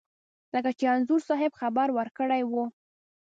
لکه 0.53 0.71
چې 0.79 0.85
انځور 0.93 1.21
صاحب 1.29 1.51
خبر 1.61 1.87
ورکړی 1.97 2.41
و. 2.45 2.53